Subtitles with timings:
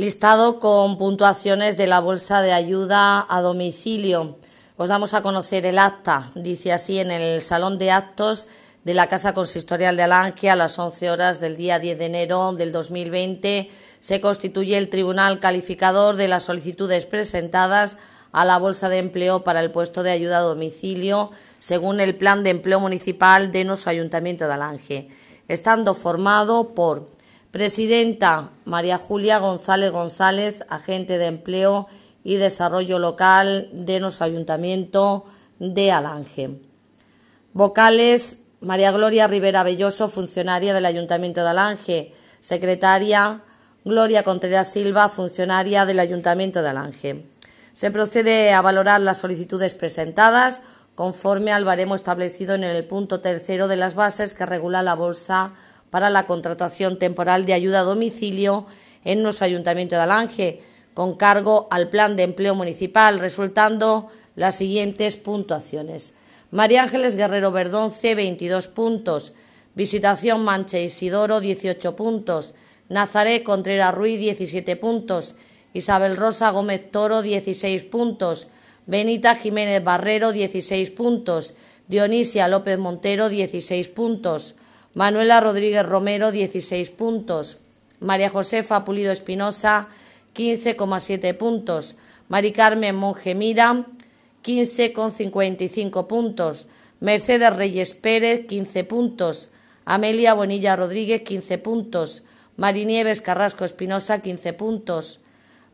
[0.00, 4.38] Listado con puntuaciones de la Bolsa de Ayuda a Domicilio.
[4.78, 6.30] Os damos a conocer el acta.
[6.34, 8.46] Dice así en el Salón de Actos
[8.82, 12.54] de la Casa Consistorial de Alange a las 11 horas del día 10 de enero
[12.54, 17.98] del 2020 se constituye el Tribunal Calificador de las solicitudes presentadas
[18.32, 22.42] a la Bolsa de Empleo para el puesto de ayuda a domicilio según el Plan
[22.42, 25.08] de Empleo Municipal de nuestro Ayuntamiento de Alange,
[25.46, 27.19] estando formado por
[27.50, 31.88] Presidenta María Julia González González, agente de empleo
[32.22, 35.24] y desarrollo local de nuestro ayuntamiento
[35.58, 36.60] de Alange.
[37.52, 42.14] Vocales María Gloria Rivera Belloso, funcionaria del ayuntamiento de Alange.
[42.38, 43.42] Secretaria
[43.84, 47.26] Gloria Contreras Silva, funcionaria del ayuntamiento de Alange.
[47.72, 50.62] Se procede a valorar las solicitudes presentadas
[50.94, 55.52] conforme al baremo establecido en el punto tercero de las bases que regula la bolsa
[55.90, 58.66] para la contratación temporal de ayuda a domicilio
[59.04, 60.62] en nuestro Ayuntamiento de Alange,
[60.94, 66.14] con cargo al Plan de Empleo Municipal, resultando las siguientes puntuaciones.
[66.50, 69.34] María Ángeles Guerrero Verdonce, 22 puntos.
[69.74, 72.54] Visitación Manche Isidoro, 18 puntos.
[72.88, 75.36] Nazaré Contreras Ruiz, 17 puntos.
[75.72, 78.48] Isabel Rosa Gómez Toro, 16 puntos.
[78.86, 81.54] Benita Jiménez Barrero, 16 puntos.
[81.86, 84.56] Dionisia López Montero, 16 puntos.
[84.94, 87.58] Manuela Rodríguez Romero, 16 puntos.
[88.00, 89.88] María Josefa Pulido Espinosa,
[90.34, 91.96] 15,7 puntos.
[92.28, 93.86] Mari Carmen Monge Mira,
[94.42, 96.66] 15,55 puntos.
[96.98, 99.50] Mercedes Reyes Pérez, 15 puntos.
[99.84, 102.24] Amelia Bonilla Rodríguez, 15 puntos.
[102.56, 105.20] Marinieves Carrasco Espinosa, 15 puntos.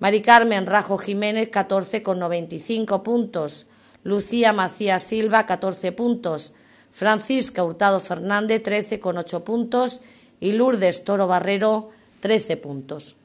[0.00, 3.66] Mari Carmen Rajo Jiménez, 14,95 puntos.
[4.02, 6.52] Lucía Macías Silva, 14 puntos.
[6.94, 10.02] Francisca Hurtado Fernández, 13 con 8 puntos
[10.38, 13.16] y Lourdes Toro Barrero, 13 puntos.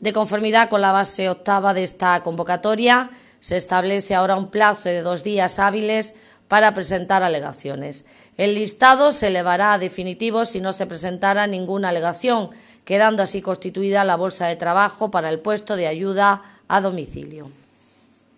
[0.00, 5.02] De conformidad con la base octava de esta convocatoria, se establece ahora un plazo de
[5.02, 6.16] dos días hábiles
[6.48, 8.06] para presentar alegaciones.
[8.36, 12.50] El listado se elevará a definitivo si no se presentara ninguna alegación,
[12.84, 17.61] quedando así constituida la bolsa de trabajo para el puesto de ayuda a domicilio.